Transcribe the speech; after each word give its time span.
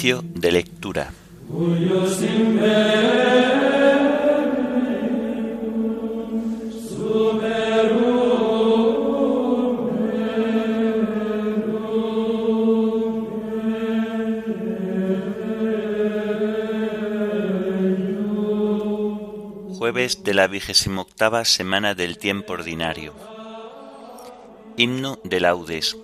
De 0.00 0.50
lectura. 0.50 1.12
Jueves 19.78 20.24
de 20.24 20.34
la 20.34 20.48
vigésima 20.48 21.02
octava 21.02 21.44
semana 21.44 21.94
del 21.94 22.18
tiempo 22.18 22.54
ordinario. 22.54 23.12
Himno 24.76 25.18
de 25.22 25.40
laudes. 25.40 25.96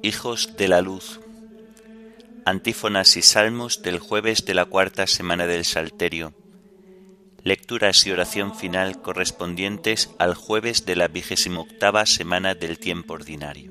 Hijos 0.00 0.56
de 0.56 0.68
la 0.68 0.80
luz. 0.80 1.21
Antífonas 2.44 3.16
y 3.16 3.22
salmos 3.22 3.82
del 3.82 4.00
jueves 4.00 4.44
de 4.44 4.54
la 4.54 4.64
cuarta 4.64 5.06
semana 5.06 5.46
del 5.46 5.64
Salterio. 5.64 6.34
Lecturas 7.44 8.04
y 8.04 8.10
oración 8.10 8.56
final 8.56 9.00
correspondientes 9.00 10.10
al 10.18 10.34
jueves 10.34 10.84
de 10.84 10.96
la 10.96 11.06
vigésima 11.06 11.60
octava 11.60 12.04
semana 12.04 12.56
del 12.56 12.80
tiempo 12.80 13.14
ordinario. 13.14 13.70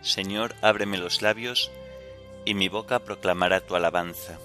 Señor, 0.00 0.54
ábreme 0.62 0.96
los 0.96 1.20
labios, 1.20 1.70
y 2.46 2.54
mi 2.54 2.68
boca 2.68 3.00
proclamará 3.00 3.60
tu 3.60 3.76
alabanza. 3.76 4.38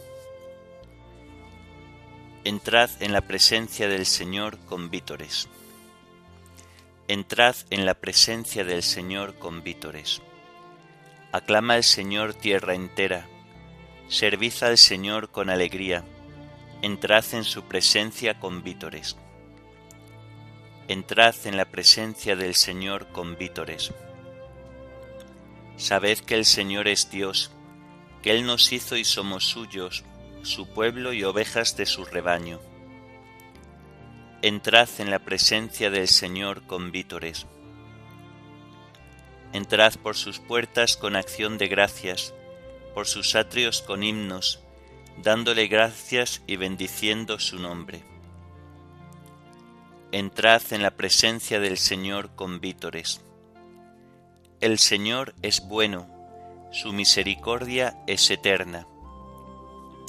Entrad 2.48 2.92
en 3.00 3.12
la 3.12 3.22
presencia 3.22 3.90
del 3.90 4.06
Señor 4.06 4.60
con 4.68 4.92
vítores. 4.92 5.50
Entrad 7.08 7.56
en 7.72 7.88
la 7.88 7.96
presencia 7.96 8.64
del 8.64 8.84
Señor 8.84 9.40
con 9.40 9.64
vítores. 9.64 10.22
Aclama 11.32 11.74
al 11.74 11.84
Señor 11.84 12.36
tierra 12.36 12.76
entera. 12.76 13.28
Servid 14.10 14.54
al 14.62 14.78
Señor 14.78 15.32
con 15.32 15.50
alegría. 15.50 16.04
Entrad 16.84 17.26
en 17.34 17.46
su 17.46 17.64
presencia 17.64 18.40
con 18.40 18.62
vítores. 18.62 19.18
Entrad 20.88 21.34
en 21.46 21.58
la 21.58 21.66
presencia 21.66 22.36
del 22.36 22.54
Señor 22.54 23.08
con 23.08 23.40
vítores. 23.40 23.92
Sabed 25.78 26.20
que 26.20 26.36
el 26.36 26.46
Señor 26.46 26.88
es 26.88 27.10
Dios, 27.10 27.50
que 28.22 28.30
Él 28.30 28.46
nos 28.46 28.72
hizo 28.72 28.98
y 28.98 29.04
somos 29.04 29.46
suyos 29.46 30.04
su 30.46 30.68
pueblo 30.68 31.14
y 31.14 31.24
ovejas 31.24 31.76
de 31.76 31.86
su 31.86 32.06
rebaño. 32.06 32.60
Entrad 34.42 34.90
en 35.00 35.10
la 35.10 35.20
presencia 35.20 35.90
del 35.90 36.08
Señor 36.08 36.68
con 36.68 36.92
vítores. 36.92 37.48
Entrad 39.54 39.94
por 39.96 40.16
sus 40.16 40.40
puertas 40.40 40.98
con 40.98 41.16
acción 41.16 41.58
de 41.58 41.68
gracias, 41.68 42.34
por 42.94 43.08
sus 43.08 43.36
atrios 43.36 43.82
con 43.82 44.04
himnos, 44.04 44.60
dándole 45.24 45.68
gracias 45.68 46.44
y 46.46 46.58
bendiciendo 46.58 47.40
su 47.40 47.58
nombre. 47.58 48.04
Entrad 50.12 50.62
en 50.72 50.84
la 50.84 50.92
presencia 50.92 51.60
del 51.60 51.78
Señor 51.78 52.36
con 52.36 52.60
vítores. 52.60 53.22
El 54.62 54.78
Señor 54.78 55.34
es 55.42 55.68
bueno, 55.68 56.08
su 56.72 56.94
misericordia 56.94 57.98
es 58.08 58.30
eterna 58.30 58.88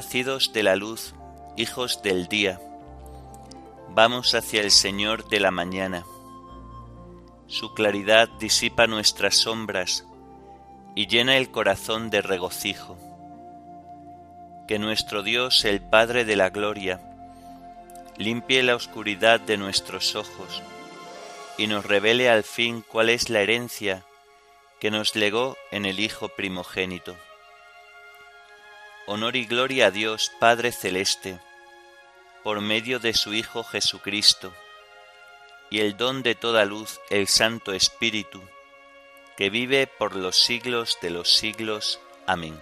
Nacidos 0.00 0.54
de 0.54 0.62
la 0.62 0.76
luz, 0.76 1.12
hijos 1.58 2.00
del 2.02 2.26
día, 2.26 2.58
vamos 3.90 4.34
hacia 4.34 4.62
el 4.62 4.70
Señor 4.70 5.28
de 5.28 5.40
la 5.40 5.50
mañana. 5.50 6.06
Su 7.48 7.74
claridad 7.74 8.26
disipa 8.38 8.86
nuestras 8.86 9.34
sombras 9.36 10.06
y 10.94 11.06
llena 11.06 11.36
el 11.36 11.50
corazón 11.50 12.08
de 12.08 12.22
regocijo. 12.22 12.96
Que 14.66 14.78
nuestro 14.78 15.22
Dios, 15.22 15.66
el 15.66 15.82
Padre 15.82 16.24
de 16.24 16.36
la 16.36 16.48
Gloria, 16.48 17.02
limpie 18.16 18.62
la 18.62 18.76
oscuridad 18.76 19.38
de 19.38 19.58
nuestros 19.58 20.16
ojos 20.16 20.62
y 21.58 21.66
nos 21.66 21.84
revele 21.84 22.30
al 22.30 22.42
fin 22.42 22.82
cuál 22.88 23.10
es 23.10 23.28
la 23.28 23.42
herencia 23.42 24.02
que 24.80 24.90
nos 24.90 25.14
legó 25.14 25.58
en 25.70 25.84
el 25.84 26.00
Hijo 26.00 26.30
primogénito 26.30 27.14
honor 29.10 29.34
y 29.34 29.44
gloria 29.44 29.88
a 29.88 29.90
Dios 29.90 30.30
Padre 30.38 30.70
Celeste, 30.70 31.40
por 32.44 32.60
medio 32.60 33.00
de 33.00 33.12
su 33.12 33.34
Hijo 33.34 33.64
Jesucristo, 33.64 34.54
y 35.68 35.80
el 35.80 35.96
don 35.96 36.22
de 36.22 36.36
toda 36.36 36.64
luz, 36.64 37.00
el 37.10 37.26
Santo 37.26 37.72
Espíritu, 37.72 38.40
que 39.36 39.50
vive 39.50 39.88
por 39.88 40.14
los 40.14 40.36
siglos 40.36 40.96
de 41.02 41.10
los 41.10 41.34
siglos. 41.34 41.98
Amén. 42.24 42.56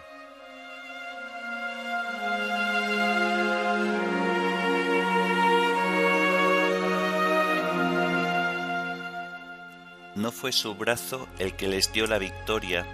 No 10.14 10.32
fue 10.32 10.52
su 10.52 10.74
brazo 10.74 11.28
el 11.38 11.54
que 11.56 11.68
les 11.68 11.92
dio 11.92 12.06
la 12.06 12.16
victoria, 12.16 12.86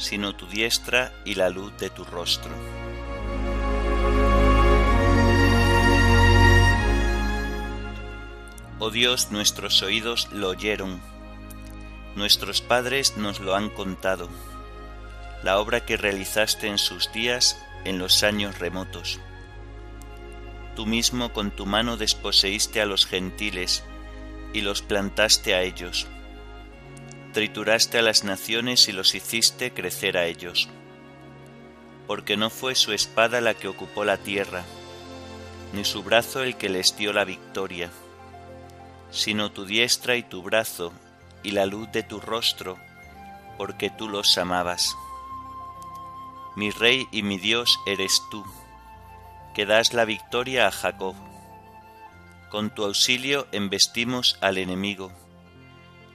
sino 0.00 0.34
tu 0.34 0.46
diestra 0.46 1.12
y 1.24 1.34
la 1.34 1.50
luz 1.50 1.76
de 1.76 1.90
tu 1.90 2.04
rostro. 2.04 2.50
Oh 8.78 8.90
Dios, 8.90 9.30
nuestros 9.30 9.82
oídos 9.82 10.32
lo 10.32 10.48
oyeron, 10.48 11.00
nuestros 12.16 12.62
padres 12.62 13.18
nos 13.18 13.38
lo 13.38 13.54
han 13.54 13.68
contado, 13.68 14.30
la 15.44 15.58
obra 15.58 15.84
que 15.84 15.98
realizaste 15.98 16.66
en 16.66 16.78
sus 16.78 17.12
días 17.12 17.62
en 17.84 17.98
los 17.98 18.22
años 18.22 18.58
remotos. 18.58 19.20
Tú 20.76 20.86
mismo 20.86 21.34
con 21.34 21.50
tu 21.50 21.66
mano 21.66 21.98
desposeíste 21.98 22.80
a 22.80 22.86
los 22.86 23.04
gentiles 23.04 23.84
y 24.54 24.62
los 24.62 24.80
plantaste 24.80 25.54
a 25.54 25.60
ellos 25.60 26.06
trituraste 27.32 27.98
a 27.98 28.02
las 28.02 28.24
naciones 28.24 28.88
y 28.88 28.92
los 28.92 29.14
hiciste 29.14 29.72
crecer 29.72 30.16
a 30.16 30.26
ellos. 30.26 30.68
Porque 32.06 32.36
no 32.36 32.50
fue 32.50 32.74
su 32.74 32.92
espada 32.92 33.40
la 33.40 33.54
que 33.54 33.68
ocupó 33.68 34.04
la 34.04 34.16
tierra, 34.16 34.64
ni 35.72 35.84
su 35.84 36.02
brazo 36.02 36.42
el 36.42 36.56
que 36.56 36.68
les 36.68 36.96
dio 36.96 37.12
la 37.12 37.24
victoria, 37.24 37.90
sino 39.10 39.52
tu 39.52 39.64
diestra 39.64 40.16
y 40.16 40.22
tu 40.22 40.42
brazo 40.42 40.92
y 41.42 41.52
la 41.52 41.66
luz 41.66 41.90
de 41.92 42.02
tu 42.02 42.20
rostro, 42.20 42.76
porque 43.56 43.90
tú 43.90 44.08
los 44.08 44.36
amabas. 44.38 44.96
Mi 46.56 46.70
rey 46.70 47.06
y 47.12 47.22
mi 47.22 47.38
Dios 47.38 47.78
eres 47.86 48.22
tú, 48.30 48.44
que 49.54 49.66
das 49.66 49.92
la 49.92 50.04
victoria 50.04 50.66
a 50.66 50.72
Jacob. 50.72 51.14
Con 52.50 52.74
tu 52.74 52.84
auxilio 52.84 53.46
embestimos 53.52 54.36
al 54.40 54.58
enemigo 54.58 55.12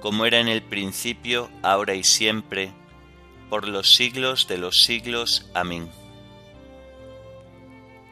como 0.00 0.26
era 0.26 0.40
en 0.40 0.48
el 0.48 0.62
principio, 0.62 1.50
ahora 1.62 1.94
y 1.94 2.04
siempre, 2.04 2.72
por 3.48 3.66
los 3.68 3.94
siglos 3.94 4.46
de 4.48 4.58
los 4.58 4.82
siglos. 4.82 5.50
Amén. 5.54 5.90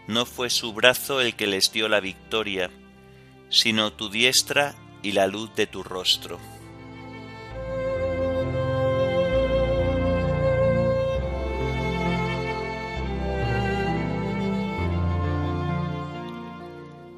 No 0.06 0.26
fue 0.26 0.50
su 0.50 0.72
brazo 0.72 1.20
el 1.20 1.34
que 1.34 1.46
les 1.46 1.72
dio 1.72 1.88
la 1.88 2.00
victoria, 2.00 2.70
sino 3.48 3.92
tu 3.92 4.10
diestra 4.10 4.75
y 5.02 5.12
la 5.12 5.26
luz 5.26 5.54
de 5.54 5.66
tu 5.66 5.82
rostro. 5.82 6.38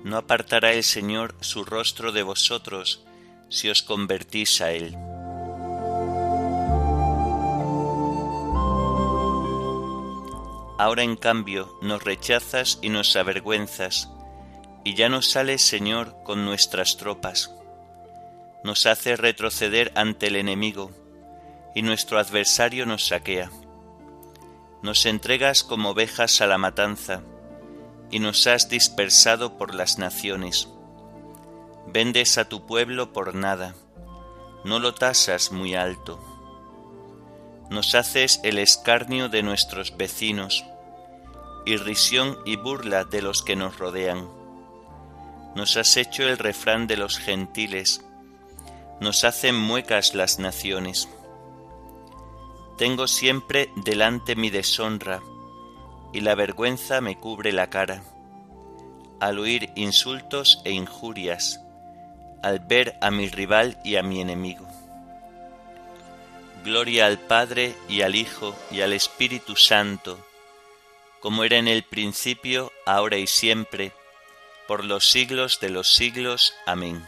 No 0.05 0.17
apartará 0.17 0.73
el 0.73 0.85
Señor 0.85 1.35
su 1.41 1.65
rostro 1.65 2.13
de 2.13 2.23
vosotros 2.23 3.06
si 3.49 3.69
os 3.71 3.83
convertís 3.83 4.61
a 4.61 4.73
Él. 4.73 4.97
Ahora 10.79 11.03
en 11.03 11.17
cambio 11.17 11.79
nos 11.81 12.05
rechazas 12.05 12.79
y 12.83 12.91
nos 12.91 13.17
avergüenzas, 13.17 14.11
y 14.85 14.95
ya 14.95 15.09
no 15.09 15.23
sales, 15.23 15.63
Señor, 15.63 16.17
con 16.23 16.45
nuestras 16.45 16.97
tropas. 16.97 17.51
Nos 18.63 18.85
hace 18.87 19.17
retroceder 19.17 19.91
ante 19.95 20.27
el 20.27 20.37
enemigo, 20.37 20.91
y 21.75 21.83
nuestro 21.83 22.19
adversario 22.19 22.85
nos 22.85 23.07
saquea. 23.07 23.51
Nos 24.83 25.07
entregas 25.07 25.65
como 25.65 25.91
ovejas 25.91 26.41
a 26.41 26.47
la 26.47 26.59
matanza, 26.59 27.23
y 28.11 28.19
nos 28.19 28.47
has 28.47 28.69
dispersado 28.69 29.57
por 29.57 29.75
las 29.75 29.99
naciones. 29.99 30.69
Vendes 31.87 32.39
a 32.39 32.49
tu 32.49 32.67
pueblo 32.67 33.13
por 33.13 33.35
nada, 33.35 33.75
no 34.65 34.79
lo 34.79 34.95
tasas 34.95 35.53
muy 35.53 35.75
alto 35.75 36.21
nos 37.71 37.95
haces 37.95 38.41
el 38.45 38.59
escarnio 38.59 39.29
de 39.29 39.43
nuestros 39.43 39.97
vecinos, 39.97 40.65
irrisión 41.65 42.39
y 42.45 42.57
burla 42.57 43.05
de 43.05 43.23
los 43.23 43.43
que 43.43 43.57
nos 43.57 43.79
rodean. 43.79 44.29
Nos 45.57 45.77
has 45.77 45.97
hecho 45.97 46.23
el 46.23 46.39
refrán 46.39 46.87
de 46.87 46.97
los 46.97 47.19
gentiles, 47.19 48.05
nos 49.01 49.25
hacen 49.25 49.57
muecas 49.57 50.15
las 50.15 50.39
naciones. 50.39 51.09
Tengo 52.79 53.09
siempre 53.09 53.71
delante 53.77 54.37
mi 54.37 54.51
deshonra, 54.51 55.23
y 56.13 56.21
la 56.21 56.35
vergüenza 56.35 57.01
me 57.01 57.19
cubre 57.19 57.53
la 57.53 57.69
cara, 57.69 58.05
al 59.19 59.39
oír 59.39 59.71
insultos 59.75 60.61
e 60.65 60.71
injurias, 60.71 61.61
al 62.47 62.61
ver 62.61 62.97
a 63.01 63.11
mi 63.11 63.29
rival 63.29 63.77
y 63.83 63.97
a 63.97 64.05
mi 64.05 64.21
enemigo. 64.21 64.65
Gloria 66.63 67.07
al 67.07 67.19
Padre 67.19 67.75
y 67.89 68.03
al 68.03 68.15
Hijo 68.15 68.57
y 68.71 68.83
al 68.83 68.93
Espíritu 68.93 69.57
Santo, 69.57 70.25
como 71.19 71.43
era 71.43 71.57
en 71.57 71.67
el 71.67 71.83
principio, 71.83 72.73
ahora 72.85 73.17
y 73.17 73.27
siempre, 73.27 73.91
por 74.69 74.85
los 74.85 75.11
siglos 75.11 75.59
de 75.59 75.71
los 75.71 75.93
siglos. 75.93 76.55
Amén. 76.67 77.05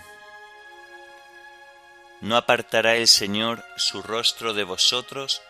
No 2.21 2.37
apartará 2.37 2.97
el 2.97 3.07
Señor 3.07 3.65
su 3.77 4.03
rostro 4.03 4.55
de 4.55 4.65
vosotros 4.65 5.41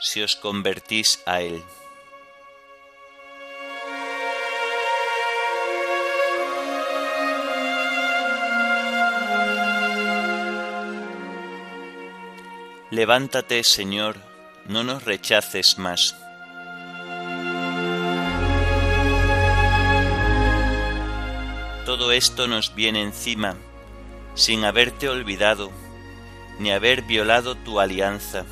si 0.00 0.22
os 0.22 0.34
convertís 0.34 1.22
a 1.24 1.40
Él. 1.40 1.62
Levántate, 12.90 13.64
Señor, 13.64 14.14
no 14.68 14.84
nos 14.84 15.02
rechaces 15.02 15.76
más. 15.76 16.14
Todo 21.84 22.12
esto 22.12 22.46
nos 22.46 22.76
viene 22.76 23.02
encima, 23.02 23.56
sin 24.36 24.64
haberte 24.64 25.08
olvidado, 25.08 25.72
ni 26.60 26.70
haber 26.70 27.02
violado 27.02 27.56
tu 27.56 27.80
alianza, 27.80 28.44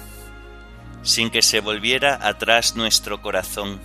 sin 1.05 1.31
que 1.31 1.41
se 1.41 1.61
volviera 1.61 2.19
atrás 2.21 2.75
nuestro 2.75 3.23
corazón, 3.23 3.81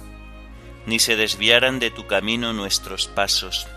ni 0.88 0.98
se 0.98 1.16
desviaran 1.16 1.78
de 1.78 1.92
tu 1.92 2.08
camino 2.08 2.54
nuestros 2.54 3.06
pasos. 3.06 3.68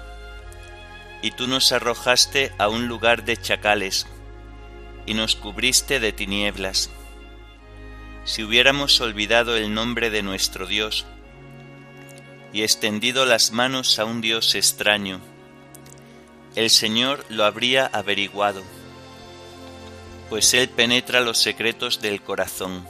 Y 1.20 1.32
tú 1.32 1.46
nos 1.48 1.70
arrojaste 1.70 2.50
a 2.56 2.68
un 2.68 2.88
lugar 2.88 3.24
de 3.24 3.36
chacales, 3.36 4.06
y 5.06 5.14
nos 5.14 5.36
cubriste 5.36 6.00
de 6.00 6.12
tinieblas. 6.12 6.90
Si 8.24 8.44
hubiéramos 8.44 9.00
olvidado 9.00 9.56
el 9.56 9.74
nombre 9.74 10.10
de 10.10 10.22
nuestro 10.22 10.66
Dios 10.66 11.04
y 12.52 12.62
extendido 12.62 13.26
las 13.26 13.50
manos 13.50 13.98
a 13.98 14.04
un 14.04 14.20
Dios 14.20 14.54
extraño, 14.54 15.20
el 16.54 16.70
Señor 16.70 17.24
lo 17.28 17.44
habría 17.44 17.86
averiguado, 17.86 18.62
pues 20.28 20.54
Él 20.54 20.68
penetra 20.68 21.20
los 21.20 21.38
secretos 21.38 22.00
del 22.00 22.22
corazón. 22.22 22.86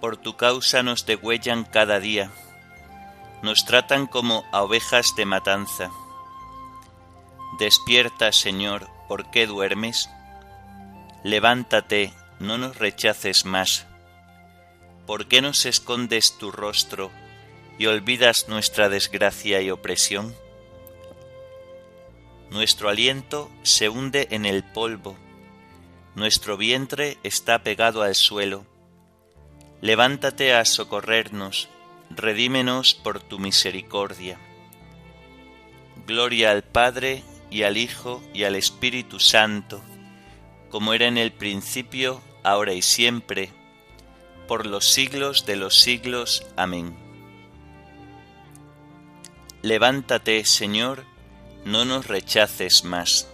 Por 0.00 0.16
tu 0.16 0.36
causa 0.36 0.82
nos 0.82 1.04
degüellan 1.04 1.64
cada 1.64 2.00
día, 2.00 2.30
nos 3.42 3.64
tratan 3.66 4.06
como 4.06 4.44
a 4.52 4.62
ovejas 4.62 5.06
de 5.16 5.26
matanza. 5.26 5.90
Despierta, 7.58 8.32
Señor, 8.32 8.88
¿por 9.06 9.30
qué 9.30 9.46
duermes? 9.46 10.10
Levántate, 11.22 12.12
no 12.40 12.58
nos 12.58 12.78
rechaces 12.78 13.44
más. 13.44 13.86
¿Por 15.06 15.28
qué 15.28 15.40
nos 15.40 15.64
escondes 15.64 16.36
tu 16.36 16.50
rostro 16.50 17.12
y 17.78 17.86
olvidas 17.86 18.48
nuestra 18.48 18.88
desgracia 18.88 19.60
y 19.60 19.70
opresión? 19.70 20.34
Nuestro 22.50 22.88
aliento 22.88 23.52
se 23.62 23.88
hunde 23.88 24.26
en 24.32 24.46
el 24.46 24.64
polvo, 24.64 25.16
nuestro 26.16 26.56
vientre 26.56 27.18
está 27.22 27.62
pegado 27.62 28.02
al 28.02 28.16
suelo. 28.16 28.66
Levántate 29.80 30.54
a 30.54 30.64
socorrernos, 30.64 31.68
redímenos 32.10 32.94
por 32.94 33.20
tu 33.20 33.38
misericordia. 33.38 34.38
Gloria 36.06 36.50
al 36.50 36.62
Padre 36.64 37.22
y 37.54 37.62
al 37.62 37.78
Hijo 37.78 38.22
y 38.34 38.44
al 38.44 38.56
Espíritu 38.56 39.18
Santo 39.18 39.80
como 40.74 40.92
era 40.92 41.06
en 41.06 41.18
el 41.18 41.30
principio, 41.30 42.20
ahora 42.42 42.72
y 42.72 42.82
siempre, 42.82 43.52
por 44.48 44.66
los 44.66 44.84
siglos 44.84 45.46
de 45.46 45.54
los 45.54 45.76
siglos. 45.76 46.44
Amén. 46.56 46.96
Levántate, 49.62 50.44
Señor, 50.44 51.04
no 51.64 51.84
nos 51.84 52.08
rechaces 52.08 52.82
más. 52.82 53.28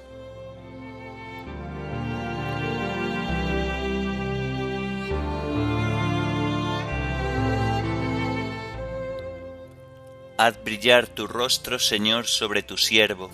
Haz 10.37 10.63
brillar 10.63 11.07
tu 11.07 11.27
rostro, 11.27 11.79
Señor, 11.79 12.27
sobre 12.27 12.63
tu 12.63 12.77
siervo. 12.77 13.31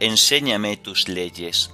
Enséñame 0.00 0.76
tus 0.76 1.08
leyes. 1.08 1.72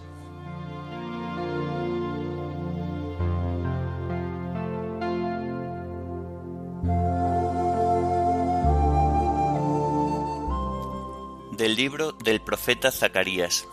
del 11.56 11.76
libro 11.76 12.12
del 12.12 12.40
profeta 12.40 12.90
Zacarías. 12.90 13.66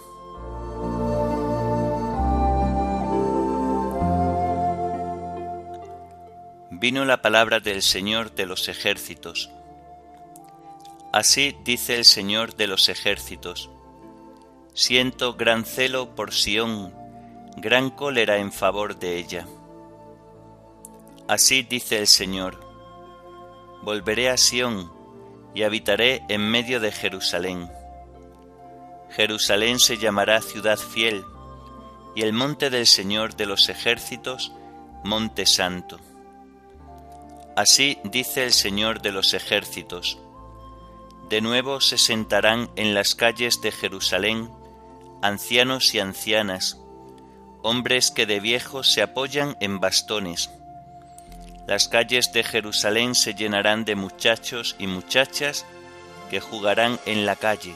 Vino 6.70 7.06
la 7.06 7.22
palabra 7.22 7.60
del 7.60 7.82
Señor 7.82 8.34
de 8.34 8.46
los 8.46 8.70
ejércitos. 8.70 9.50
Así 11.12 11.56
dice 11.66 11.98
el 11.98 12.06
Señor 12.06 12.56
de 12.56 12.68
los 12.68 12.88
ejércitos. 12.88 13.70
Siento 14.74 15.34
gran 15.34 15.66
celo 15.66 16.16
por 16.16 16.34
Sión, 16.34 16.94
gran 17.58 17.90
cólera 17.90 18.38
en 18.38 18.54
favor 18.54 18.98
de 18.98 19.18
ella. 19.18 19.46
Así 21.28 21.64
dice 21.64 22.00
el 22.00 22.08
Señor. 22.08 22.58
Volveré 23.84 24.30
a 24.30 24.38
Sión 24.38 24.90
y 25.54 25.64
habitaré 25.64 26.24
en 26.30 26.50
medio 26.50 26.80
de 26.80 26.94
Jerusalén. 26.94 27.70
Jerusalén 29.10 29.78
se 29.78 29.98
llamará 29.98 30.42
ciudad 30.42 30.78
fiel, 30.78 31.26
y 32.16 32.22
el 32.22 32.32
monte 32.32 32.70
del 32.70 32.88
Señor 32.88 33.36
de 33.36 33.48
los 33.48 33.68
ejércitos, 33.68 34.54
monte 35.04 35.46
santo. 35.46 36.00
Así 37.58 38.00
dice 38.06 38.46
el 38.46 38.54
Señor 38.54 39.02
de 39.02 39.12
los 39.12 39.34
ejércitos. 39.34 40.18
De 41.28 41.42
nuevo 41.42 41.82
se 41.82 41.98
sentarán 41.98 42.70
en 42.78 42.94
las 42.94 43.16
calles 43.16 43.62
de 43.62 43.74
Jerusalén 43.74 44.50
ancianos 45.22 45.94
y 45.94 46.00
ancianas, 46.00 46.78
hombres 47.62 48.12
que 48.12 48.26
de 48.26 48.40
viejos 48.40 48.92
se 48.92 49.02
apoyan 49.02 49.56
en 49.60 49.80
bastones. 49.80 50.50
Las 51.68 51.88
calles 51.88 52.34
de 52.34 52.44
Jerusalén 52.44 53.16
se 53.16 53.34
llenarán 53.34 53.86
de 53.86 53.96
muchachos 53.96 54.76
y 54.80 54.88
muchachas 54.88 55.66
que 56.30 56.40
jugarán 56.40 57.00
en 57.06 57.26
la 57.26 57.36
calle. 57.36 57.76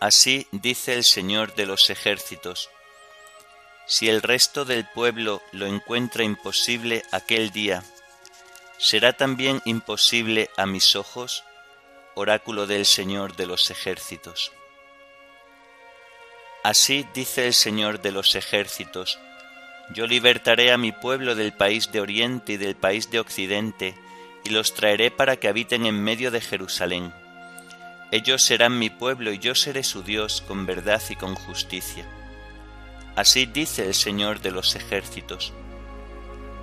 Así 0.00 0.46
dice 0.52 0.94
el 0.94 1.02
Señor 1.02 1.54
de 1.56 1.66
los 1.66 1.90
ejércitos. 1.90 2.70
Si 3.86 4.08
el 4.08 4.22
resto 4.22 4.64
del 4.64 4.86
pueblo 4.86 5.42
lo 5.50 5.66
encuentra 5.66 6.22
imposible 6.22 7.04
aquel 7.10 7.50
día, 7.50 7.82
¿será 8.78 9.14
también 9.14 9.60
imposible 9.64 10.50
a 10.56 10.66
mis 10.66 10.94
ojos? 10.94 11.42
Oráculo 12.14 12.66
del 12.66 12.86
Señor 12.86 13.34
de 13.34 13.46
los 13.46 13.70
ejércitos. 13.70 14.52
Así 16.64 17.06
dice 17.14 17.46
el 17.46 17.54
Señor 17.54 18.02
de 18.02 18.12
los 18.12 18.34
ejércitos, 18.34 19.18
yo 19.94 20.06
libertaré 20.06 20.72
a 20.72 20.76
mi 20.76 20.92
pueblo 20.92 21.34
del 21.34 21.52
país 21.52 21.90
de 21.92 22.00
Oriente 22.00 22.54
y 22.54 22.56
del 22.56 22.76
país 22.76 23.10
de 23.10 23.20
Occidente, 23.20 23.94
y 24.44 24.50
los 24.50 24.74
traeré 24.74 25.10
para 25.10 25.36
que 25.36 25.48
habiten 25.48 25.86
en 25.86 26.02
medio 26.02 26.30
de 26.30 26.40
Jerusalén. 26.40 27.12
Ellos 28.10 28.42
serán 28.42 28.78
mi 28.78 28.90
pueblo 28.90 29.32
y 29.32 29.38
yo 29.38 29.54
seré 29.54 29.82
su 29.82 30.02
Dios 30.02 30.42
con 30.46 30.66
verdad 30.66 31.02
y 31.10 31.16
con 31.16 31.34
justicia. 31.34 32.06
Así 33.16 33.46
dice 33.46 33.86
el 33.86 33.94
Señor 33.94 34.40
de 34.40 34.50
los 34.50 34.74
ejércitos. 34.74 35.52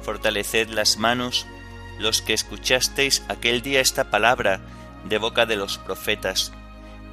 Fortaleced 0.02 0.70
las 0.70 0.98
manos 0.98 1.46
los 2.00 2.22
que 2.22 2.34
escuchasteis 2.34 3.24
aquel 3.28 3.62
día 3.62 3.80
esta 3.80 4.10
palabra 4.10 4.60
de 5.06 5.18
boca 5.18 5.46
de 5.46 5.56
los 5.56 5.78
profetas, 5.78 6.52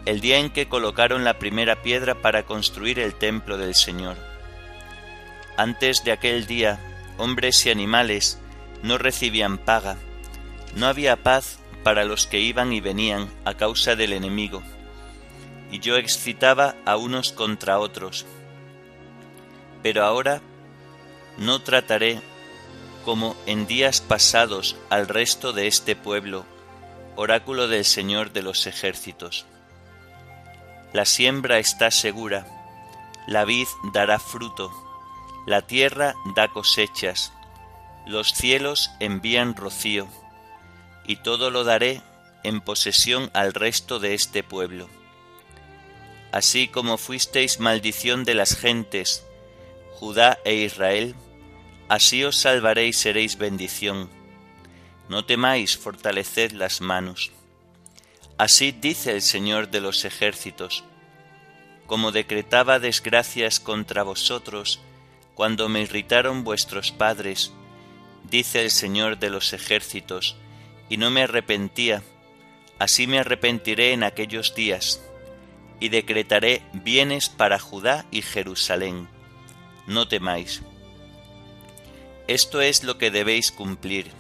el 0.05 0.21
día 0.21 0.39
en 0.39 0.51
que 0.51 0.69
colocaron 0.69 1.25
la 1.25 1.39
primera 1.39 1.83
piedra 1.83 2.15
para 2.15 2.45
construir 2.45 2.99
el 2.99 3.15
templo 3.15 3.57
del 3.57 3.75
Señor. 3.75 4.17
Antes 5.57 6.03
de 6.05 6.13
aquel 6.13 6.47
día, 6.47 6.81
hombres 7.19 7.65
y 7.67 7.71
animales 7.71 8.39
no 8.83 8.99
recibían 8.99 9.59
paga, 9.59 9.97
no 10.75 10.87
había 10.87 11.17
paz 11.17 11.59
para 11.85 12.05
los 12.05 12.27
que 12.27 12.41
iban 12.41 12.73
y 12.73 12.81
venían 12.81 13.29
a 13.45 13.55
causa 13.55 13.95
del 13.95 14.13
enemigo, 14.13 14.63
y 15.71 15.79
yo 15.79 15.97
excitaba 15.97 16.75
a 16.85 16.97
unos 16.97 17.33
contra 17.33 17.79
otros. 17.79 18.27
Pero 19.83 20.05
ahora 20.05 20.41
no 21.39 21.61
trataré 21.63 22.21
como 23.05 23.37
en 23.47 23.67
días 23.67 24.01
pasados 24.01 24.77
al 24.91 25.09
resto 25.09 25.53
de 25.53 25.67
este 25.67 25.97
pueblo, 25.97 26.45
oráculo 27.17 27.69
del 27.69 27.85
Señor 27.85 28.33
de 28.33 28.43
los 28.43 28.67
ejércitos. 28.67 29.47
La 30.93 31.07
siembra 31.07 31.59
está 31.59 31.91
segura, 31.91 32.47
la 33.27 33.45
vid 33.45 33.67
dará 33.93 34.19
fruto, 34.19 34.71
la 35.47 35.63
tierra 35.63 36.15
da 36.35 36.49
cosechas, 36.49 37.33
los 38.07 38.33
cielos 38.33 38.91
envían 39.01 39.57
rocío, 39.57 40.07
y 41.07 41.17
todo 41.17 41.51
lo 41.51 41.65
daré 41.65 42.03
en 42.45 42.61
posesión 42.61 43.31
al 43.33 43.55
resto 43.55 44.01
de 44.01 44.15
este 44.15 44.43
pueblo. 44.43 44.89
Así 46.31 46.69
como 46.69 46.99
fuisteis 46.99 47.59
maldición 47.59 48.25
de 48.25 48.35
las 48.35 48.57
gentes, 48.57 49.25
Judá 49.95 50.39
e 50.45 50.55
Israel, 50.55 51.15
así 51.89 52.25
os 52.25 52.37
salvaré 52.37 52.87
y 52.87 52.93
seréis 52.93 53.39
bendición. 53.39 54.11
No 55.09 55.25
temáis, 55.25 55.79
fortaleced 55.79 56.53
las 56.53 56.81
manos. 56.81 57.33
Así 58.39 58.73
dice 58.73 59.13
el 59.13 59.23
Señor 59.23 59.71
de 59.71 59.81
los 59.81 60.05
ejércitos, 60.05 60.85
como 61.87 62.13
decretaba 62.13 62.79
desgracias 62.79 63.61
contra 63.61 64.03
vosotros 64.03 64.81
cuando 65.35 65.69
me 65.69 65.83
irritaron 65.83 66.45
vuestros 66.45 66.93
padres, 66.93 67.53
dice 68.31 68.63
el 68.63 68.71
Señor 68.71 69.19
de 69.19 69.31
los 69.31 69.53
ejércitos, 69.53 70.37
y 70.89 70.97
no 70.97 71.11
me 71.11 71.23
arrepentía, 71.23 72.03
así 72.79 73.07
me 73.07 73.19
arrepentiré 73.19 73.93
en 73.93 74.03
aquellos 74.05 74.55
días, 74.55 75.01
y 75.81 75.89
decretaré 75.89 76.63
bienes 76.73 77.29
para 77.29 77.59
Judá 77.59 78.07
y 78.11 78.23
Jerusalén. 78.23 79.09
No 79.87 80.07
temáis. 80.07 80.63
Esto 82.29 82.61
es 82.61 82.85
lo 82.85 82.99
que 82.99 83.11
debéis 83.11 83.51
cumplir. 83.51 84.13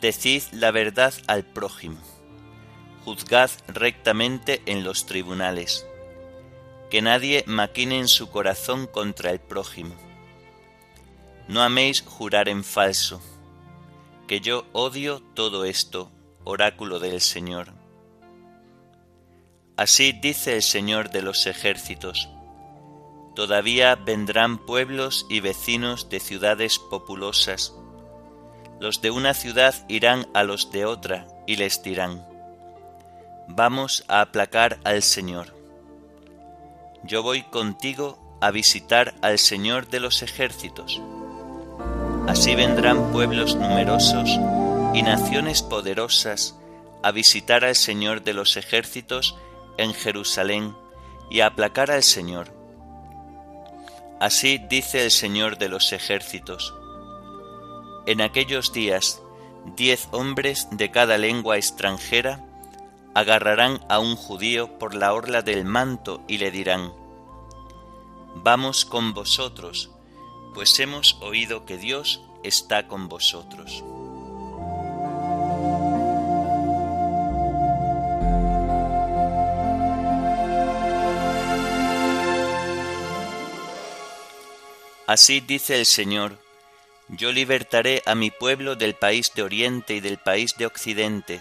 Decid 0.00 0.42
la 0.52 0.70
verdad 0.72 1.14
al 1.26 1.42
prójimo. 1.42 2.15
Juzgad 3.06 3.52
rectamente 3.68 4.62
en 4.66 4.82
los 4.82 5.06
tribunales. 5.06 5.86
Que 6.90 7.02
nadie 7.02 7.44
maquine 7.46 8.00
en 8.00 8.08
su 8.08 8.30
corazón 8.30 8.88
contra 8.88 9.30
el 9.30 9.38
prójimo. 9.38 9.94
No 11.46 11.62
améis 11.62 12.02
jurar 12.02 12.48
en 12.48 12.64
falso 12.64 13.22
que 14.26 14.40
yo 14.40 14.66
odio 14.72 15.22
todo 15.34 15.64
esto, 15.64 16.10
oráculo 16.42 16.98
del 16.98 17.20
Señor. 17.20 17.74
Así 19.76 20.10
dice 20.10 20.56
el 20.56 20.64
Señor 20.64 21.10
de 21.10 21.22
los 21.22 21.46
ejércitos. 21.46 22.28
Todavía 23.36 23.94
vendrán 23.94 24.58
pueblos 24.58 25.26
y 25.30 25.38
vecinos 25.38 26.10
de 26.10 26.18
ciudades 26.18 26.80
populosas. 26.80 27.72
Los 28.80 29.00
de 29.00 29.12
una 29.12 29.32
ciudad 29.32 29.76
irán 29.88 30.26
a 30.34 30.42
los 30.42 30.72
de 30.72 30.86
otra 30.86 31.28
y 31.46 31.54
les 31.54 31.84
dirán, 31.84 32.26
Vamos 33.48 34.04
a 34.08 34.22
aplacar 34.22 34.78
al 34.82 35.02
Señor. 35.02 35.54
Yo 37.04 37.22
voy 37.22 37.42
contigo 37.42 38.18
a 38.40 38.50
visitar 38.50 39.14
al 39.22 39.38
Señor 39.38 39.88
de 39.88 40.00
los 40.00 40.22
ejércitos. 40.22 41.00
Así 42.26 42.56
vendrán 42.56 43.12
pueblos 43.12 43.54
numerosos 43.54 44.28
y 44.94 45.02
naciones 45.02 45.62
poderosas 45.62 46.56
a 47.04 47.12
visitar 47.12 47.64
al 47.64 47.76
Señor 47.76 48.24
de 48.24 48.34
los 48.34 48.56
ejércitos 48.56 49.36
en 49.78 49.94
Jerusalén 49.94 50.74
y 51.30 51.40
a 51.40 51.46
aplacar 51.46 51.92
al 51.92 52.02
Señor. 52.02 52.52
Así 54.18 54.58
dice 54.58 55.04
el 55.04 55.12
Señor 55.12 55.56
de 55.56 55.68
los 55.68 55.92
ejércitos. 55.92 56.74
En 58.06 58.22
aquellos 58.22 58.72
días, 58.72 59.22
diez 59.76 60.08
hombres 60.10 60.66
de 60.72 60.90
cada 60.90 61.16
lengua 61.16 61.58
extranjera 61.58 62.45
agarrarán 63.16 63.80
a 63.88 63.98
un 63.98 64.14
judío 64.14 64.78
por 64.78 64.94
la 64.94 65.14
orla 65.14 65.40
del 65.40 65.64
manto 65.64 66.22
y 66.28 66.36
le 66.36 66.50
dirán, 66.50 66.92
Vamos 68.34 68.84
con 68.84 69.14
vosotros, 69.14 69.90
pues 70.52 70.78
hemos 70.80 71.16
oído 71.22 71.64
que 71.64 71.78
Dios 71.78 72.20
está 72.42 72.86
con 72.86 73.08
vosotros. 73.08 73.82
Así 85.06 85.40
dice 85.40 85.78
el 85.78 85.86
Señor, 85.86 86.38
yo 87.08 87.32
libertaré 87.32 88.02
a 88.04 88.14
mi 88.14 88.30
pueblo 88.30 88.76
del 88.76 88.94
país 88.94 89.32
de 89.34 89.42
oriente 89.42 89.94
y 89.94 90.00
del 90.00 90.18
país 90.18 90.54
de 90.58 90.66
occidente. 90.66 91.40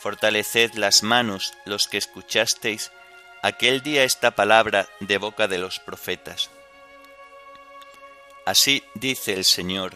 Fortaleced 0.00 0.74
las 0.74 1.02
manos 1.02 1.52
los 1.66 1.86
que 1.86 1.98
escuchasteis 1.98 2.90
aquel 3.42 3.82
día 3.82 4.02
esta 4.04 4.30
palabra 4.30 4.88
de 5.00 5.18
boca 5.18 5.46
de 5.46 5.58
los 5.58 5.78
profetas. 5.78 6.50
Así 8.46 8.82
dice 8.94 9.34
el 9.34 9.44
Señor, 9.44 9.92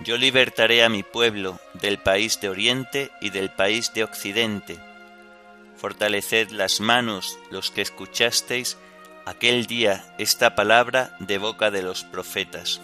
yo 0.00 0.16
libertaré 0.16 0.82
a 0.82 0.88
mi 0.88 1.04
pueblo 1.04 1.60
del 1.74 1.98
país 1.98 2.40
de 2.40 2.48
oriente 2.48 3.12
y 3.20 3.30
del 3.30 3.50
país 3.52 3.94
de 3.94 4.02
occidente. 4.02 4.78
Fortaleced 5.76 6.50
las 6.50 6.80
manos 6.80 7.38
los 7.50 7.70
que 7.70 7.82
escuchasteis 7.82 8.76
aquel 9.26 9.66
día 9.66 10.12
esta 10.18 10.56
palabra 10.56 11.16
de 11.20 11.38
boca 11.38 11.70
de 11.70 11.82
los 11.82 12.02
profetas. 12.02 12.80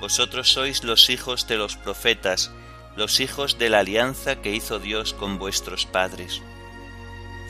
Vosotros 0.00 0.50
sois 0.52 0.82
los 0.82 1.08
hijos 1.08 1.46
de 1.46 1.56
los 1.56 1.76
profetas, 1.76 2.50
los 2.96 3.20
hijos 3.20 3.58
de 3.58 3.70
la 3.70 3.80
alianza 3.80 4.40
que 4.40 4.54
hizo 4.54 4.78
Dios 4.78 5.14
con 5.14 5.38
vuestros 5.38 5.86
padres. 5.86 6.42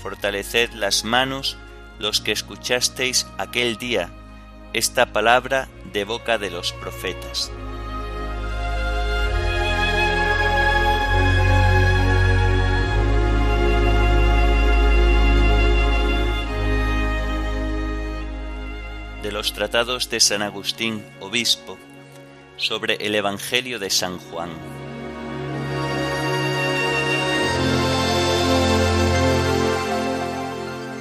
Fortaleced 0.03 0.73
las 0.73 1.05
manos 1.05 1.57
los 1.99 2.21
que 2.21 2.33
escuchasteis 2.33 3.27
aquel 3.39 3.77
día 3.77 4.11
esta 4.75 5.07
palabra 5.13 5.69
de 5.93 6.05
boca 6.05 6.37
de 6.37 6.51
los 6.51 6.73
profetas. 6.73 7.53
De 19.23 19.31
los 19.31 19.53
tratados 19.53 20.11
de 20.11 20.19
San 20.19 20.43
Agustín, 20.43 21.05
obispo, 21.21 21.79
sobre 22.57 22.95
el 22.97 23.15
Evangelio 23.15 23.79
de 23.79 23.91
San 23.91 24.19
Juan. 24.19 24.51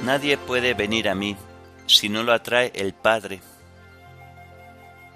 Nadie 0.04 0.36
puede 0.36 0.74
venir 0.74 1.08
a 1.08 1.14
mí 1.14 1.34
si 1.86 2.10
no 2.10 2.24
lo 2.24 2.34
atrae 2.34 2.70
el 2.74 2.92
Padre. 2.92 3.40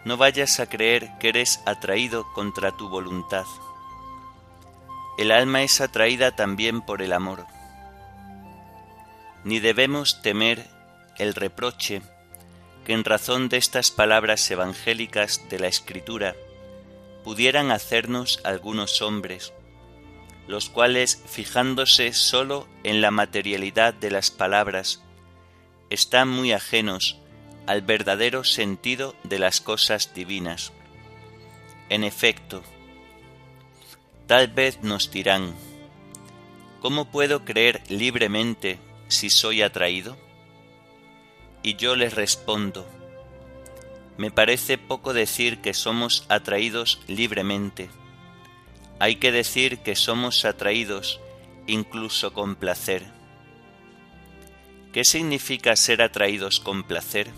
No 0.06 0.16
vayas 0.16 0.60
a 0.60 0.66
creer 0.66 1.10
que 1.20 1.28
eres 1.28 1.60
atraído 1.66 2.32
contra 2.32 2.74
tu 2.74 2.88
voluntad. 2.88 3.44
El 5.18 5.30
alma 5.30 5.62
es 5.62 5.82
atraída 5.82 6.34
también 6.34 6.80
por 6.80 7.02
el 7.02 7.12
amor. 7.12 7.44
Ni 9.44 9.60
debemos 9.60 10.22
temer 10.22 10.66
el 11.18 11.34
reproche 11.34 12.00
que 12.86 12.94
en 12.94 13.04
razón 13.04 13.50
de 13.50 13.58
estas 13.58 13.90
palabras 13.90 14.50
evangélicas 14.50 15.50
de 15.50 15.58
la 15.58 15.66
Escritura 15.66 16.34
pudieran 17.24 17.72
hacernos 17.72 18.40
algunos 18.42 19.02
hombres, 19.02 19.52
los 20.48 20.70
cuales, 20.70 21.22
fijándose 21.26 22.14
sólo 22.14 22.66
en 22.82 23.02
la 23.02 23.10
materialidad 23.10 23.92
de 23.92 24.10
las 24.10 24.30
palabras, 24.30 25.02
están 25.90 26.28
muy 26.28 26.52
ajenos 26.52 27.18
al 27.66 27.82
verdadero 27.82 28.44
sentido 28.44 29.14
de 29.24 29.38
las 29.38 29.60
cosas 29.60 30.14
divinas. 30.14 30.72
En 31.90 32.02
efecto, 32.02 32.62
tal 34.26 34.48
vez 34.48 34.82
nos 34.82 35.10
dirán, 35.10 35.54
¿cómo 36.80 37.10
puedo 37.10 37.44
creer 37.44 37.82
libremente 37.90 38.78
si 39.08 39.28
soy 39.28 39.60
atraído? 39.60 40.16
Y 41.62 41.76
yo 41.76 41.94
les 41.94 42.14
respondo, 42.14 42.88
me 44.16 44.30
parece 44.30 44.78
poco 44.78 45.12
decir 45.12 45.60
que 45.60 45.74
somos 45.74 46.24
atraídos 46.30 47.02
libremente. 47.06 47.90
Hay 48.98 49.16
que 49.16 49.32
decir 49.32 49.78
que 49.78 49.94
somos 49.94 50.44
atraídos 50.44 51.20
incluso 51.66 52.32
con 52.32 52.56
placer. 52.56 53.04
¿Qué 54.92 55.04
significa 55.04 55.76
ser 55.76 56.02
atraídos 56.02 56.60
con 56.60 56.82
placer? 56.82 57.28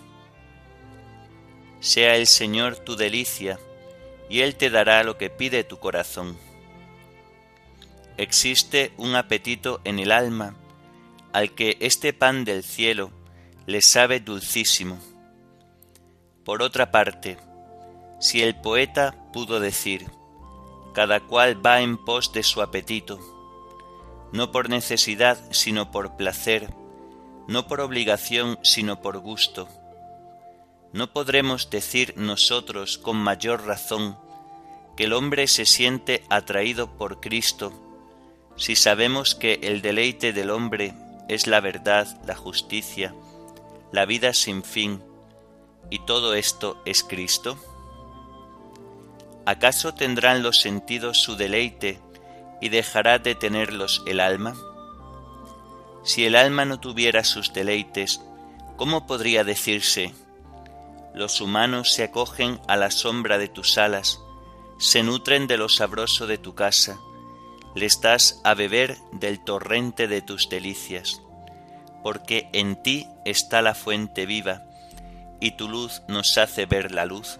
Sea 1.81 2.17
el 2.17 2.27
Señor 2.27 2.77
tu 2.77 2.97
delicia, 2.97 3.59
y 4.29 4.41
Él 4.41 4.55
te 4.55 4.71
dará 4.71 5.03
lo 5.03 5.19
que 5.19 5.29
pide 5.29 5.65
tu 5.65 5.79
corazón. 5.79 6.39
Existe 8.17 8.93
un 8.97 9.17
apetito 9.17 9.81
en 9.85 9.99
el 9.99 10.13
alma 10.13 10.55
al 11.33 11.55
que 11.55 11.77
este 11.81 12.13
pan 12.13 12.45
del 12.45 12.63
cielo 12.63 13.11
le 13.67 13.83
sabe 13.83 14.21
dulcísimo 14.21 14.99
por 16.45 16.63
otra 16.63 16.91
parte, 16.91 17.37
si 18.19 18.43
el 18.43 18.55
poeta 18.57 19.15
pudo 19.33 19.61
decir, 19.61 20.07
cada 20.93 21.21
cual 21.21 21.65
va 21.65 21.81
en 21.81 21.97
pos 21.97 22.33
de 22.33 22.43
su 22.43 22.63
apetito, 22.63 23.19
no 24.33 24.53
por 24.53 24.69
necesidad 24.69 25.39
sino 25.51 25.91
por 25.91 26.17
placer, 26.17 26.73
no 27.49 27.67
por 27.67 27.81
obligación 27.81 28.59
sino 28.63 29.01
por 29.01 29.19
gusto, 29.19 29.69
¿no 30.93 31.13
podremos 31.13 31.71
decir 31.71 32.15
nosotros 32.17 32.99
con 32.99 33.17
mayor 33.17 33.67
razón 33.67 34.19
que 34.97 35.05
el 35.05 35.13
hombre 35.13 35.47
se 35.47 35.67
siente 35.67 36.25
atraído 36.31 36.97
por 36.97 37.21
Cristo 37.21 37.73
si 38.57 38.77
sabemos 38.77 39.35
que 39.35 39.61
el 39.63 39.81
deleite 39.81 40.33
del 40.33 40.51
hombre 40.51 40.95
es 41.29 41.47
la 41.47 41.61
verdad, 41.61 42.21
la 42.27 42.35
justicia, 42.35 43.15
la 43.93 44.05
vida 44.05 44.35
sin 44.35 44.63
fin, 44.63 45.03
¿Y 45.91 45.99
todo 45.99 46.35
esto 46.35 46.81
es 46.85 47.03
Cristo? 47.03 47.59
¿Acaso 49.47 49.95
tendrán 49.95 50.43
los 50.43 50.61
sentidos 50.61 51.19
su 51.19 51.37
deleite 51.37 52.01
y 52.61 52.69
dejará 52.69 53.19
de 53.19 53.35
tenerlos 53.35 54.03
el 54.07 54.21
alma? 54.21 54.55
Si 56.03 56.25
el 56.25 56.37
alma 56.37 56.65
no 56.65 56.81
tuviera 56.81 57.25
sus 57.25 57.53
deleites, 57.53 58.21
¿cómo 58.77 59.07
podría 59.07 59.45
decirse, 59.45 60.15
los 61.15 61.41
humanos 61.41 61.93
se 61.93 62.05
acogen 62.05 62.61
a 62.69 62.77
la 62.77 62.91
sombra 62.91 63.39
de 63.39 63.49
tus 63.49 63.79
alas, 63.79 64.21
se 64.79 65.03
nutren 65.03 65.47
de 65.47 65.57
lo 65.57 65.69
sabroso 65.69 66.27
de 66.27 66.39
tu 66.39 66.55
casa, 66.55 66.99
les 67.75 68.01
das 68.01 68.41
a 68.45 68.55
beber 68.55 68.97
del 69.13 69.43
torrente 69.43 70.09
de 70.09 70.23
tus 70.23 70.49
delicias, 70.49 71.21
porque 72.03 72.49
en 72.53 72.83
ti 72.83 73.07
está 73.25 73.61
la 73.63 73.75
fuente 73.75 74.25
viva, 74.25 74.65
y 75.41 75.53
tu 75.53 75.69
luz 75.69 76.03
nos 76.09 76.39
hace 76.39 76.67
ver 76.67 76.93
la 76.93 77.07
luz. 77.07 77.39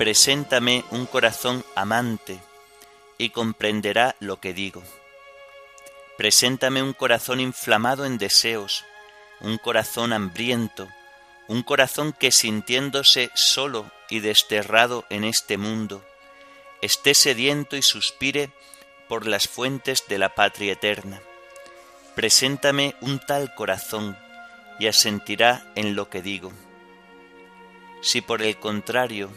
Preséntame 0.00 0.82
un 0.92 1.04
corazón 1.04 1.62
amante 1.74 2.40
y 3.18 3.28
comprenderá 3.28 4.16
lo 4.18 4.40
que 4.40 4.54
digo. 4.54 4.82
Preséntame 6.16 6.82
un 6.82 6.94
corazón 6.94 7.38
inflamado 7.38 8.06
en 8.06 8.16
deseos, 8.16 8.86
un 9.40 9.58
corazón 9.58 10.14
hambriento, 10.14 10.88
un 11.48 11.62
corazón 11.62 12.14
que 12.14 12.32
sintiéndose 12.32 13.30
solo 13.34 13.92
y 14.08 14.20
desterrado 14.20 15.04
en 15.10 15.22
este 15.22 15.58
mundo, 15.58 16.02
esté 16.80 17.12
sediento 17.12 17.76
y 17.76 17.82
suspire 17.82 18.48
por 19.06 19.26
las 19.26 19.48
fuentes 19.48 20.04
de 20.08 20.16
la 20.16 20.34
patria 20.34 20.72
eterna. 20.72 21.20
Preséntame 22.14 22.94
un 23.02 23.18
tal 23.18 23.54
corazón 23.54 24.16
y 24.78 24.86
asentirá 24.86 25.70
en 25.74 25.94
lo 25.94 26.08
que 26.08 26.22
digo. 26.22 26.52
Si 28.00 28.22
por 28.22 28.40
el 28.40 28.56
contrario 28.56 29.30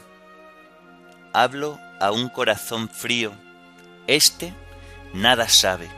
hablo 1.34 1.80
a 2.00 2.12
un 2.12 2.30
corazón 2.30 2.88
frío, 2.88 3.34
éste 4.08 4.54
nada 5.14 5.50
sabe, 5.50 5.90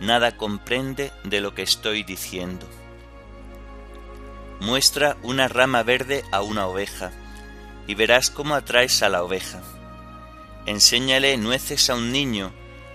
nada 0.00 0.36
comprende 0.36 1.12
de 1.24 1.40
lo 1.40 1.54
que 1.54 1.62
estoy 1.62 2.02
diciendo. 2.02 2.66
Muestra 4.60 5.16
una 5.22 5.48
rama 5.48 5.82
verde 5.82 6.24
a 6.32 6.40
una 6.40 6.66
oveja, 6.66 7.12
y 7.86 7.94
verás 7.94 8.30
cómo 8.30 8.54
atraes 8.54 9.02
a 9.02 9.08
la 9.08 9.22
oveja. 9.22 9.60
Enséñale 10.66 11.36
nueces 11.36 11.90
a 11.90 11.94
un 11.94 12.12
niño, 12.12 12.52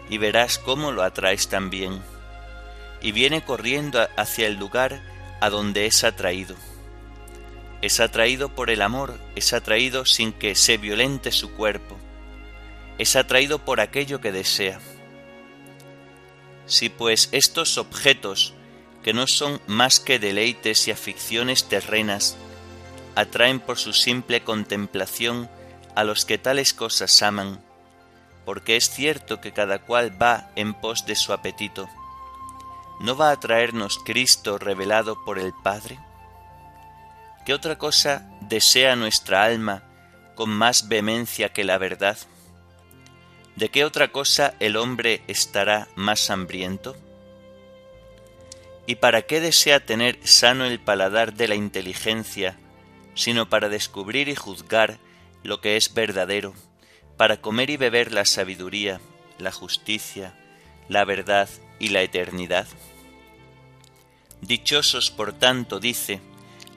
y 0.09 0.17
verás 0.17 0.57
cómo 0.57 0.91
lo 0.91 1.03
atraes 1.03 1.49
también. 1.49 2.01
Y 3.01 3.11
viene 3.11 3.43
corriendo 3.43 4.07
hacia 4.15 4.47
el 4.47 4.55
lugar 4.55 5.01
a 5.41 5.49
donde 5.49 5.85
es 5.85 6.03
atraído. 6.03 6.55
Es 7.81 7.99
atraído 7.99 8.49
por 8.49 8.69
el 8.69 8.81
amor, 8.81 9.19
es 9.35 9.53
atraído 9.53 10.05
sin 10.05 10.33
que 10.33 10.55
se 10.55 10.77
violente 10.77 11.31
su 11.31 11.51
cuerpo, 11.53 11.97
es 12.97 13.15
atraído 13.15 13.59
por 13.59 13.79
aquello 13.79 14.19
que 14.19 14.31
desea. 14.31 14.79
Si 16.65 16.89
pues 16.89 17.29
estos 17.31 17.77
objetos, 17.77 18.53
que 19.03 19.13
no 19.13 19.27
son 19.27 19.61
más 19.67 19.99
que 19.99 20.19
deleites 20.19 20.87
y 20.87 20.91
aficiones 20.91 21.69
terrenas, 21.69 22.35
atraen 23.15 23.59
por 23.59 23.77
su 23.77 23.93
simple 23.93 24.43
contemplación 24.43 25.49
a 25.95 26.03
los 26.03 26.25
que 26.25 26.37
tales 26.37 26.73
cosas 26.73 27.21
aman, 27.21 27.63
porque 28.45 28.75
es 28.75 28.89
cierto 28.89 29.39
que 29.39 29.53
cada 29.53 29.79
cual 29.79 30.21
va 30.21 30.51
en 30.55 30.73
pos 30.73 31.05
de 31.05 31.15
su 31.15 31.33
apetito, 31.33 31.87
¿no 32.99 33.15
va 33.15 33.31
a 33.31 33.39
traernos 33.39 33.99
Cristo 34.03 34.57
revelado 34.57 35.23
por 35.25 35.39
el 35.39 35.53
Padre? 35.63 35.99
¿Qué 37.47 37.53
otra 37.53 37.77
cosa 37.77 38.29
desea 38.41 38.97
nuestra 38.97 39.45
alma 39.45 39.81
con 40.35 40.49
más 40.49 40.89
vehemencia 40.89 41.53
que 41.53 41.63
la 41.63 41.77
verdad? 41.77 42.17
¿De 43.55 43.69
qué 43.69 43.85
otra 43.85 44.09
cosa 44.09 44.55
el 44.59 44.75
hombre 44.75 45.21
estará 45.27 45.87
más 45.95 46.29
hambriento? 46.29 46.97
¿Y 48.85 48.95
para 48.95 49.21
qué 49.21 49.39
desea 49.39 49.79
tener 49.79 50.19
sano 50.27 50.65
el 50.65 50.81
paladar 50.81 51.35
de 51.35 51.47
la 51.47 51.55
inteligencia, 51.55 52.57
sino 53.15 53.47
para 53.47 53.69
descubrir 53.69 54.27
y 54.27 54.35
juzgar 54.35 54.97
lo 55.41 55.61
que 55.61 55.77
es 55.77 55.93
verdadero, 55.93 56.53
para 57.15 57.39
comer 57.39 57.69
y 57.69 57.77
beber 57.77 58.11
la 58.11 58.25
sabiduría, 58.25 58.99
la 59.39 59.53
justicia, 59.53 60.33
la 60.89 61.05
verdad 61.05 61.47
y 61.79 61.87
la 61.87 62.01
eternidad? 62.01 62.67
Dichosos, 64.41 65.11
por 65.11 65.31
tanto, 65.31 65.79
dice, 65.79 66.19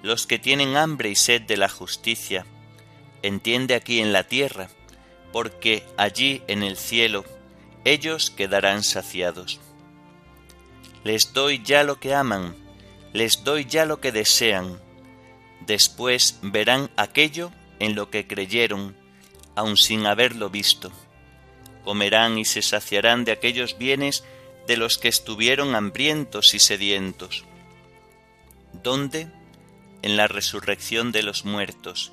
los 0.02 0.26
que 0.26 0.38
tienen 0.38 0.76
hambre 0.76 1.10
y 1.10 1.14
sed 1.14 1.42
de 1.42 1.56
la 1.56 1.68
justicia, 1.68 2.46
entiende 3.22 3.74
aquí 3.74 4.00
en 4.00 4.12
la 4.12 4.24
tierra, 4.24 4.68
porque 5.32 5.84
allí 5.96 6.42
en 6.48 6.62
el 6.62 6.76
cielo 6.76 7.24
ellos 7.84 8.30
quedarán 8.30 8.82
saciados. 8.82 9.60
Les 11.04 11.32
doy 11.32 11.62
ya 11.62 11.82
lo 11.82 12.00
que 12.00 12.14
aman, 12.14 12.54
les 13.12 13.44
doy 13.44 13.64
ya 13.64 13.84
lo 13.84 14.00
que 14.00 14.12
desean, 14.12 14.80
después 15.66 16.38
verán 16.42 16.90
aquello 16.96 17.50
en 17.78 17.94
lo 17.94 18.10
que 18.10 18.26
creyeron, 18.26 18.96
aun 19.54 19.76
sin 19.76 20.06
haberlo 20.06 20.50
visto. 20.50 20.92
Comerán 21.84 22.38
y 22.38 22.44
se 22.44 22.62
saciarán 22.62 23.24
de 23.24 23.32
aquellos 23.32 23.78
bienes 23.78 24.24
de 24.66 24.76
los 24.76 24.98
que 24.98 25.08
estuvieron 25.08 25.74
hambrientos 25.74 26.54
y 26.54 26.58
sedientos 26.58 27.44
¿Dónde? 28.72 29.28
en 30.02 30.16
la 30.16 30.28
resurrección 30.28 31.12
de 31.12 31.22
los 31.22 31.44
muertos, 31.44 32.12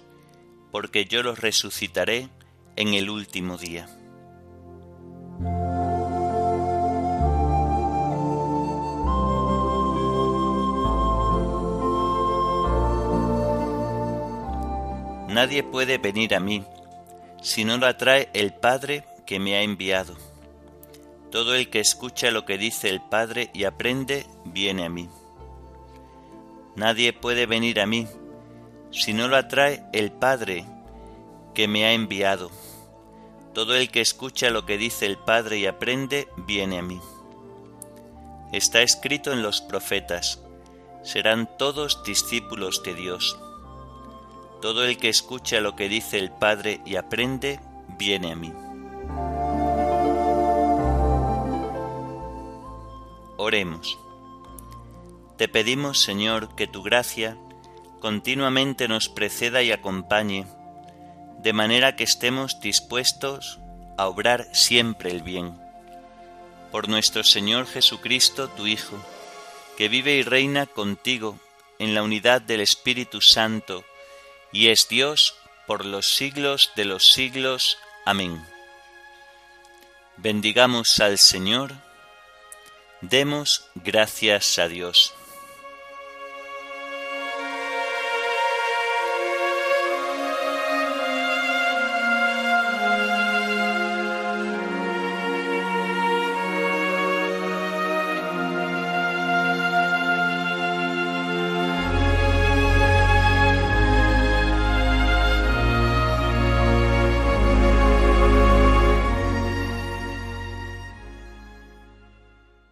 porque 0.72 1.06
yo 1.06 1.24
los 1.24 1.40
resucitaré 1.40 2.30
en 2.76 2.94
el 2.94 3.10
último 3.10 3.58
día. 3.58 3.88
Nadie 15.30 15.62
puede 15.62 16.00
venir 16.00 16.34
a 16.34 16.40
mí 16.40 16.64
si 17.44 17.64
no 17.64 17.78
la 17.78 17.98
trae 17.98 18.30
el 18.34 18.54
Padre 18.54 19.06
que 19.26 19.40
me 19.40 19.56
ha 19.56 19.62
enviado. 19.62 20.16
Todo 21.32 21.54
el 21.54 21.70
que 21.70 21.80
escucha 21.80 22.32
lo 22.32 22.46
que 22.46 22.58
dice 22.58 22.90
el 22.90 23.02
Padre 23.02 23.52
y 23.54 23.66
aprende, 23.66 24.26
viene 24.46 24.86
a 24.86 24.90
mí. 24.90 25.10
Nadie 26.78 27.12
puede 27.12 27.48
venir 27.48 27.80
a 27.80 27.88
mí 27.88 28.08
si 28.92 29.12
no 29.12 29.28
lo 29.28 29.36
atrae 29.36 29.84
el 29.94 30.12
Padre 30.12 30.64
que 31.56 31.68
me 31.68 31.86
ha 31.86 31.94
enviado. 31.94 32.52
Todo 33.56 33.76
el 33.76 33.90
que 33.90 34.00
escucha 34.00 34.52
lo 34.52 34.68
que 34.68 34.78
dice 34.78 35.08
el 35.08 35.18
Padre 35.18 35.58
y 35.58 35.66
aprende, 35.66 36.28
viene 36.46 36.78
a 36.78 36.84
mí. 36.84 37.02
Está 38.54 38.84
escrito 38.84 39.34
en 39.34 39.42
los 39.42 39.60
profetas, 39.62 40.40
serán 41.02 41.50
todos 41.58 42.04
discípulos 42.04 42.84
de 42.84 42.94
Dios. 42.94 43.40
Todo 44.62 44.86
el 44.86 44.98
que 44.98 45.10
escucha 45.10 45.60
lo 45.62 45.76
que 45.76 45.90
dice 45.90 46.20
el 46.20 46.30
Padre 46.30 46.82
y 46.86 46.96
aprende, 46.96 47.60
viene 47.98 48.34
a 48.34 48.36
mí. 48.36 48.54
Oremos. 53.38 53.98
Te 55.38 55.48
pedimos, 55.48 56.00
Señor, 56.02 56.56
que 56.56 56.66
tu 56.66 56.82
gracia 56.82 57.38
continuamente 58.00 58.88
nos 58.88 59.08
preceda 59.08 59.62
y 59.62 59.72
acompañe, 59.72 60.48
de 61.40 61.54
manera 61.54 61.96
que 61.96 62.04
estemos 62.04 62.60
dispuestos 62.60 63.60
a 63.98 64.08
obrar 64.08 64.48
siempre 64.54 65.12
el 65.12 65.22
bien. 65.22 65.60
Por 66.72 66.90
nuestro 66.90 67.24
Señor 67.24 67.68
Jesucristo, 67.68 68.50
tu 68.50 68.66
Hijo, 68.66 68.98
que 69.78 69.90
vive 69.90 70.16
y 70.16 70.24
reina 70.24 70.66
contigo 70.66 71.40
en 71.78 71.94
la 71.94 72.02
unidad 72.02 72.42
del 72.42 72.62
Espíritu 72.62 73.22
Santo, 73.22 73.86
y 74.52 74.70
es 74.70 74.88
Dios 74.90 75.36
por 75.68 75.86
los 75.86 76.16
siglos 76.16 76.72
de 76.76 76.86
los 76.86 77.12
siglos. 77.12 77.78
Amén. 78.06 78.44
Bendigamos 80.18 81.00
al 81.00 81.20
Señor, 81.20 81.74
demos 83.02 83.70
gracias 83.76 84.58
a 84.58 84.68
Dios. 84.68 85.14